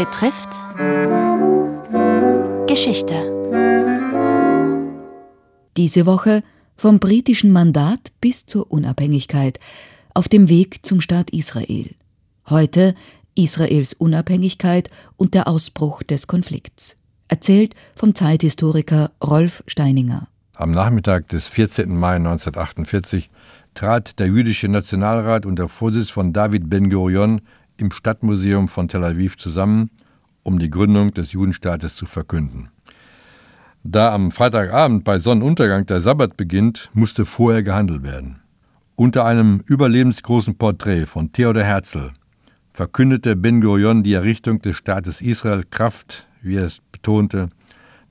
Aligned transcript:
betrifft 0.00 0.58
Geschichte. 2.66 3.16
Diese 5.76 6.06
Woche 6.06 6.42
vom 6.74 6.98
britischen 7.00 7.52
Mandat 7.52 8.10
bis 8.18 8.46
zur 8.46 8.72
Unabhängigkeit 8.72 9.60
auf 10.14 10.26
dem 10.26 10.48
Weg 10.48 10.86
zum 10.86 11.02
Staat 11.02 11.28
Israel. 11.32 11.90
Heute 12.48 12.94
Israels 13.34 13.92
Unabhängigkeit 13.92 14.88
und 15.18 15.34
der 15.34 15.46
Ausbruch 15.46 16.02
des 16.02 16.26
Konflikts. 16.26 16.96
Erzählt 17.28 17.74
vom 17.94 18.14
Zeithistoriker 18.14 19.10
Rolf 19.22 19.62
Steininger. 19.66 20.28
Am 20.56 20.70
Nachmittag 20.70 21.28
des 21.28 21.46
14. 21.46 21.94
Mai 21.94 22.16
1948 22.16 23.28
trat 23.74 24.18
der 24.18 24.28
jüdische 24.28 24.68
Nationalrat 24.68 25.44
unter 25.44 25.68
Vorsitz 25.68 26.08
von 26.08 26.32
David 26.32 26.70
Ben-Gurion 26.70 27.42
im 27.80 27.90
Stadtmuseum 27.90 28.68
von 28.68 28.88
Tel 28.88 29.04
Aviv 29.04 29.38
zusammen, 29.38 29.90
um 30.42 30.58
die 30.58 30.70
Gründung 30.70 31.12
des 31.12 31.32
Judenstaates 31.32 31.94
zu 31.94 32.06
verkünden. 32.06 32.68
Da 33.82 34.14
am 34.14 34.30
Freitagabend 34.30 35.04
bei 35.04 35.18
Sonnenuntergang 35.18 35.86
der 35.86 36.00
Sabbat 36.00 36.36
beginnt, 36.36 36.90
musste 36.92 37.24
vorher 37.24 37.62
gehandelt 37.62 38.02
werden. 38.02 38.40
Unter 38.94 39.24
einem 39.24 39.62
überlebensgroßen 39.66 40.56
Porträt 40.58 41.06
von 41.06 41.32
Theodor 41.32 41.64
Herzl 41.64 42.10
verkündete 42.74 43.36
Ben-Gurion 43.36 44.02
die 44.02 44.12
Errichtung 44.12 44.60
des 44.60 44.76
Staates 44.76 45.22
Israel 45.22 45.64
Kraft, 45.70 46.26
wie 46.42 46.56
er 46.56 46.66
es 46.66 46.80
betonte, 46.92 47.48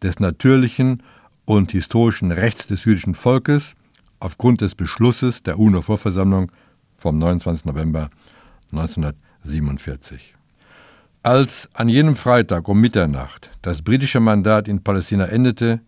des 0.02 0.20
natürlichen 0.20 1.04
und 1.46 1.72
historischen 1.72 2.32
Rechts 2.32 2.68
des 2.68 2.86
jüdischen 2.86 3.14
Volkes 3.14 3.76
aufgrund 4.20 4.62
des 4.62 4.76
Beschlusses 4.76 5.44
der 5.44 5.60
UNO-Vorversammlung 5.60 6.52
vom 6.98 7.18
29. 7.20 7.66
November 7.66 8.10
1947. 9.44 10.36
Als 11.24 11.70
an 11.74 11.90
jenem 11.90 12.16
Freitag 12.16 12.68
um 12.68 12.80
Mitternacht 12.80 13.52
das 13.62 13.82
britische 13.82 14.20
Mandat 14.20 14.68
in 14.68 14.84
Palästina 14.84 15.26
endete, 15.26 15.82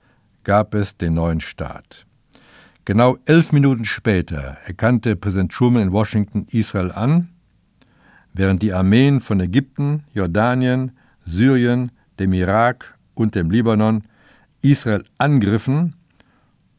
gab 0.43 0.73
es 0.73 0.97
den 0.97 1.13
neuen 1.13 1.39
Staat. 1.39 2.05
Genau 2.83 3.17
elf 3.25 3.51
Minuten 3.53 3.85
später 3.85 4.57
erkannte 4.65 5.15
Präsident 5.15 5.51
Truman 5.51 5.83
in 5.83 5.91
Washington 5.91 6.47
Israel 6.51 6.91
an, 6.91 7.29
während 8.33 8.63
die 8.63 8.73
Armeen 8.73 9.21
von 9.21 9.39
Ägypten, 9.39 10.03
Jordanien, 10.13 10.97
Syrien, 11.25 11.91
dem 12.19 12.33
Irak 12.33 12.97
und 13.13 13.35
dem 13.35 13.51
Libanon 13.51 14.03
Israel 14.61 15.03
angriffen 15.17 15.95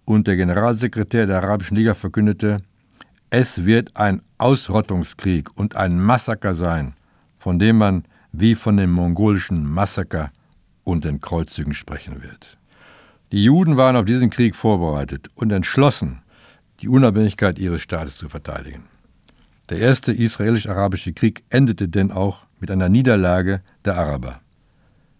und 0.04 0.26
der 0.26 0.36
Generalsekretär 0.36 1.26
der 1.26 1.42
Arabischen 1.42 1.76
Liga 1.76 1.94
verkündete, 1.94 2.58
es 3.32 3.64
wird 3.64 3.96
ein 3.96 4.20
Ausrottungskrieg 4.36 5.48
und 5.56 5.74
ein 5.74 5.98
Massaker 5.98 6.54
sein, 6.54 6.92
von 7.38 7.58
dem 7.58 7.78
man 7.78 8.04
wie 8.30 8.54
von 8.54 8.76
dem 8.76 8.92
mongolischen 8.92 9.64
Massaker 9.64 10.30
und 10.84 11.06
den 11.06 11.22
Kreuzzügen 11.22 11.72
sprechen 11.72 12.22
wird. 12.22 12.58
Die 13.32 13.42
Juden 13.42 13.78
waren 13.78 13.96
auf 13.96 14.04
diesen 14.04 14.28
Krieg 14.28 14.54
vorbereitet 14.54 15.30
und 15.34 15.50
entschlossen, 15.50 16.20
die 16.80 16.90
Unabhängigkeit 16.90 17.58
ihres 17.58 17.80
Staates 17.80 18.18
zu 18.18 18.28
verteidigen. 18.28 18.84
Der 19.70 19.78
erste 19.78 20.12
israelisch-arabische 20.12 21.14
Krieg 21.14 21.42
endete 21.48 21.88
denn 21.88 22.10
auch 22.12 22.44
mit 22.60 22.70
einer 22.70 22.90
Niederlage 22.90 23.62
der 23.86 23.96
Araber. 23.96 24.42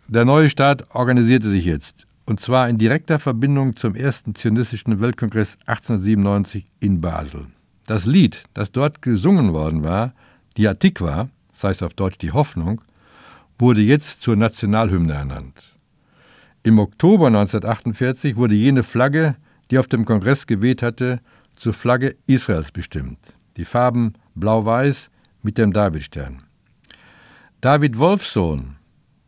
Der 0.07 0.27
neue 0.27 0.51
Staat 0.51 0.95
organisierte 0.95 1.49
sich 1.49 1.65
jetzt 1.65 2.07
und 2.27 2.41
zwar 2.41 2.69
in 2.69 2.77
direkter 2.77 3.19
Verbindung 3.19 3.75
zum 3.75 3.95
ersten 3.95 4.35
zionistischen 4.35 5.01
Weltkongress 5.01 5.57
1897 5.65 6.67
in 6.79 7.01
Basel. 7.01 7.47
Das 7.93 8.07
Lied, 8.07 8.45
das 8.55 8.73
dort 8.73 9.03
gesungen 9.03 9.53
worden 9.53 9.85
war, 9.85 10.15
die 10.57 10.67
Atikwa, 10.67 11.29
das 11.51 11.65
heißt 11.65 11.83
auf 11.83 11.93
Deutsch 11.93 12.17
die 12.17 12.33
Hoffnung, 12.33 12.81
wurde 13.59 13.83
jetzt 13.83 14.23
zur 14.23 14.35
Nationalhymne 14.35 15.13
ernannt. 15.13 15.77
Im 16.63 16.79
Oktober 16.79 17.27
1948 17.27 18.37
wurde 18.37 18.55
jene 18.55 18.83
Flagge, 18.83 19.37
die 19.71 19.79
auf 19.79 19.89
dem 19.89 20.07
Kongress 20.07 20.47
geweht 20.47 20.81
hatte, 20.81 21.21
zur 21.55 21.75
Flagge 21.75 22.17
Israels 22.27 22.73
bestimmt. 22.73 23.19
Die 23.59 23.67
Farben 23.67 24.15
blau-weiß 24.37 25.11
mit 25.43 25.59
dem 25.59 25.75
Davidstern. 25.75 26.45
David 27.61 27.99
Wolfsohn, 27.99 28.77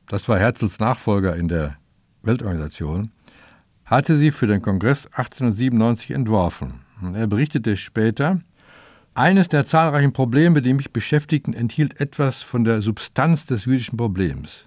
das 0.08 0.26
war 0.26 0.38
Herzls 0.38 0.78
Nachfolger 0.78 1.36
in 1.36 1.48
der 1.48 1.76
Weltorganisation, 2.22 3.10
hatte 3.84 4.16
sie 4.16 4.30
für 4.30 4.46
den 4.46 4.62
Kongress 4.62 5.04
1897 5.08 6.12
entworfen. 6.12 6.80
Er 7.12 7.26
berichtete 7.26 7.76
später, 7.76 8.40
eines 9.14 9.48
der 9.48 9.64
zahlreichen 9.64 10.12
Probleme, 10.12 10.60
die 10.60 10.74
mich 10.74 10.92
beschäftigten, 10.92 11.54
enthielt 11.54 12.00
etwas 12.00 12.42
von 12.42 12.64
der 12.64 12.82
Substanz 12.82 13.46
des 13.46 13.64
jüdischen 13.64 13.96
Problems. 13.96 14.66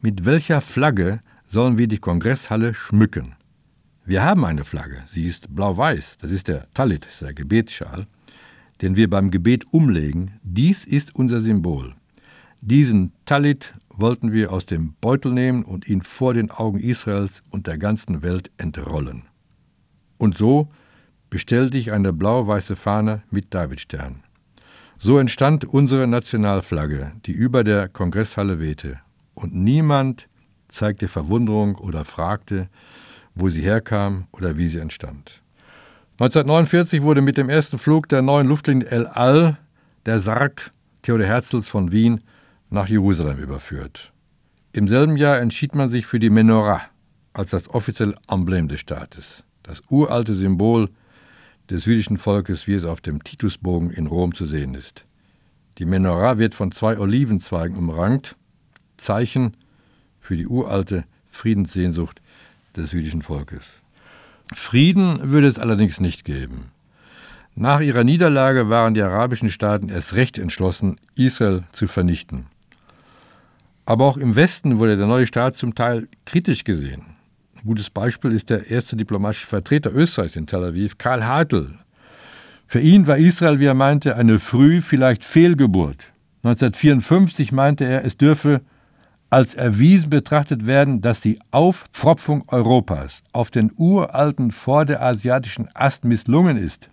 Mit 0.00 0.24
welcher 0.24 0.60
Flagge 0.60 1.20
sollen 1.46 1.78
wir 1.78 1.86
die 1.86 1.98
Kongresshalle 1.98 2.74
schmücken? 2.74 3.34
Wir 4.04 4.22
haben 4.22 4.44
eine 4.44 4.64
Flagge, 4.64 5.02
sie 5.06 5.26
ist 5.26 5.54
blau-weiß, 5.54 6.18
das 6.20 6.30
ist 6.30 6.48
der 6.48 6.70
Talit, 6.72 7.06
ist 7.06 7.22
der 7.22 7.34
Gebetsschal, 7.34 8.06
den 8.80 8.96
wir 8.96 9.10
beim 9.10 9.30
Gebet 9.30 9.64
umlegen. 9.72 10.38
Dies 10.42 10.84
ist 10.84 11.14
unser 11.14 11.40
Symbol. 11.40 11.94
Diesen 12.60 13.12
Talit 13.24 13.74
wollten 13.88 14.32
wir 14.32 14.52
aus 14.52 14.64
dem 14.64 14.94
Beutel 15.00 15.32
nehmen 15.32 15.64
und 15.64 15.88
ihn 15.88 16.02
vor 16.02 16.34
den 16.34 16.50
Augen 16.50 16.78
Israels 16.78 17.42
und 17.50 17.66
der 17.66 17.78
ganzen 17.78 18.22
Welt 18.22 18.50
entrollen. 18.58 19.24
Und 20.18 20.38
so 20.38 20.68
bestellte 21.30 21.78
ich 21.78 21.92
eine 21.92 22.12
blau-weiße 22.12 22.76
Fahne 22.76 23.22
mit 23.30 23.52
Davidstern. 23.54 24.22
So 24.98 25.18
entstand 25.18 25.64
unsere 25.64 26.06
Nationalflagge, 26.06 27.12
die 27.26 27.32
über 27.32 27.64
der 27.64 27.88
Kongresshalle 27.88 28.60
wehte, 28.60 28.98
und 29.34 29.54
niemand 29.54 30.28
zeigte 30.68 31.08
Verwunderung 31.08 31.76
oder 31.76 32.04
fragte, 32.04 32.68
wo 33.34 33.48
sie 33.48 33.62
herkam 33.62 34.26
oder 34.32 34.56
wie 34.56 34.68
sie 34.68 34.78
entstand. 34.78 35.42
1949 36.18 37.02
wurde 37.02 37.20
mit 37.20 37.36
dem 37.36 37.50
ersten 37.50 37.76
Flug 37.76 38.08
der 38.08 38.22
neuen 38.22 38.48
Luftlinie 38.48 38.88
El 38.88 39.06
Al 39.06 39.58
der 40.06 40.20
Sarg 40.20 40.72
Theodor 41.02 41.26
Herzls 41.26 41.68
von 41.68 41.92
Wien 41.92 42.22
nach 42.70 42.88
Jerusalem 42.88 43.38
überführt. 43.38 44.12
Im 44.72 44.88
selben 44.88 45.16
Jahr 45.16 45.38
entschied 45.38 45.74
man 45.74 45.90
sich 45.90 46.06
für 46.06 46.18
die 46.18 46.30
Menorah 46.30 46.82
als 47.34 47.50
das 47.50 47.68
offizielle 47.68 48.14
Emblem 48.28 48.68
des 48.68 48.80
Staates, 48.80 49.44
das 49.62 49.82
uralte 49.90 50.34
Symbol 50.34 50.88
des 51.70 51.84
jüdischen 51.84 52.18
Volkes, 52.18 52.66
wie 52.66 52.74
es 52.74 52.84
auf 52.84 53.00
dem 53.00 53.22
Titusbogen 53.24 53.90
in 53.90 54.06
Rom 54.06 54.34
zu 54.34 54.46
sehen 54.46 54.74
ist. 54.74 55.04
Die 55.78 55.84
Menorah 55.84 56.38
wird 56.38 56.54
von 56.54 56.72
zwei 56.72 56.98
Olivenzweigen 56.98 57.76
umrankt, 57.76 58.36
Zeichen 58.96 59.56
für 60.20 60.36
die 60.36 60.46
uralte 60.46 61.04
Friedenssehnsucht 61.28 62.20
des 62.76 62.92
jüdischen 62.92 63.22
Volkes. 63.22 63.64
Frieden 64.54 65.32
würde 65.32 65.48
es 65.48 65.58
allerdings 65.58 66.00
nicht 66.00 66.24
geben. 66.24 66.70
Nach 67.54 67.80
ihrer 67.80 68.04
Niederlage 68.04 68.68
waren 68.68 68.94
die 68.94 69.02
arabischen 69.02 69.50
Staaten 69.50 69.88
erst 69.88 70.14
recht 70.14 70.38
entschlossen, 70.38 70.98
Israel 71.14 71.64
zu 71.72 71.88
vernichten. 71.88 72.46
Aber 73.86 74.04
auch 74.04 74.16
im 74.16 74.36
Westen 74.36 74.78
wurde 74.78 74.96
der 74.96 75.06
neue 75.06 75.26
Staat 75.26 75.56
zum 75.56 75.74
Teil 75.74 76.08
kritisch 76.26 76.64
gesehen. 76.64 77.15
Ein 77.66 77.74
gutes 77.74 77.90
Beispiel 77.90 78.30
ist 78.30 78.48
der 78.48 78.70
erste 78.70 78.94
diplomatische 78.94 79.48
Vertreter 79.48 79.92
Österreichs 79.92 80.36
in 80.36 80.46
Tel 80.46 80.62
Aviv, 80.62 80.98
Karl 80.98 81.24
Hartl. 81.24 81.74
Für 82.68 82.78
ihn 82.78 83.08
war 83.08 83.18
Israel, 83.18 83.58
wie 83.58 83.64
er 83.64 83.74
meinte, 83.74 84.14
eine 84.14 84.38
früh, 84.38 84.80
vielleicht 84.80 85.24
Fehlgeburt. 85.24 86.12
1954 86.44 87.50
meinte 87.50 87.84
er, 87.84 88.04
es 88.04 88.16
dürfe 88.16 88.60
als 89.30 89.54
erwiesen 89.54 90.10
betrachtet 90.10 90.68
werden, 90.68 91.00
dass 91.00 91.20
die 91.20 91.40
Aufpfropfung 91.50 92.44
Europas 92.46 93.24
auf 93.32 93.50
den 93.50 93.72
uralten 93.76 94.52
vorderasiatischen 94.52 95.68
Ast 95.74 96.04
misslungen 96.04 96.56
ist. 96.56 96.88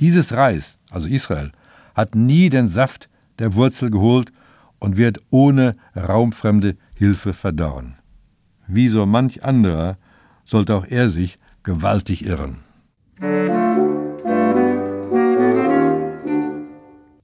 Dieses 0.00 0.32
Reis, 0.32 0.76
also 0.90 1.06
Israel, 1.06 1.52
hat 1.94 2.16
nie 2.16 2.50
den 2.50 2.66
Saft 2.66 3.08
der 3.38 3.54
Wurzel 3.54 3.92
geholt 3.92 4.32
und 4.80 4.96
wird 4.96 5.20
ohne 5.30 5.76
raumfremde 5.94 6.76
Hilfe 6.96 7.32
verdorren. 7.32 7.99
Wie 8.72 8.88
so 8.88 9.04
manch 9.04 9.42
anderer 9.42 9.98
sollte 10.44 10.76
auch 10.76 10.86
er 10.86 11.08
sich 11.08 11.38
gewaltig 11.64 12.24
irren. 12.24 12.58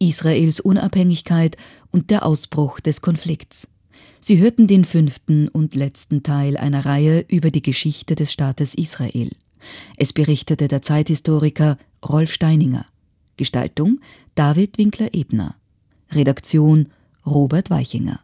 Israels 0.01 0.59
Unabhängigkeit 0.59 1.57
und 1.93 2.11
der 2.11 2.27
Ausbruch 2.27 2.81
des 2.81 3.01
Konflikts. 3.01 3.69
Sie 4.19 4.39
hörten 4.39 4.67
den 4.67 4.85
fünften 4.85 5.47
und 5.47 5.77
letzten 5.77 6.25
Teil 6.25 6.57
einer 6.57 6.85
Reihe 6.85 7.25
über 7.29 7.53
die 7.53 7.63
Geschichte 7.63 8.17
des 8.17 8.33
Staates 8.33 8.75
Israel. 8.75 9.31
Es 9.97 10.13
berichtete 10.13 10.67
der 10.67 10.83
Zeithistoriker 10.83 11.79
Rolf 12.05 12.33
Steininger. 12.33 12.87
Gestaltung 13.37 14.01
David 14.35 14.79
Winkler-Ebner. 14.79 15.55
Redaktion 16.11 16.89
Robert 17.25 17.71
Weichinger 17.71 18.21